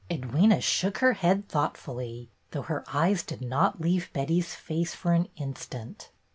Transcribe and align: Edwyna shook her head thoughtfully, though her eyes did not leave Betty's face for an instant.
Edwyna 0.09 0.59
shook 0.59 0.97
her 0.97 1.13
head 1.13 1.47
thoughtfully, 1.47 2.31
though 2.49 2.63
her 2.63 2.83
eyes 2.91 3.21
did 3.21 3.39
not 3.39 3.79
leave 3.79 4.11
Betty's 4.13 4.55
face 4.55 4.95
for 4.95 5.13
an 5.13 5.27
instant. 5.35 6.09